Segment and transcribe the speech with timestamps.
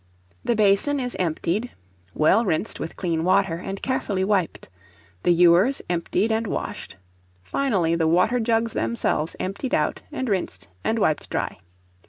[0.43, 1.73] The basin is emptied,
[2.15, 4.67] well rinsed with clean water, and carefully wiped;
[5.21, 6.95] the ewers emptied and washed;
[7.43, 11.55] finally, the water jugs themselves emptied out and rinsed, and wiped dry.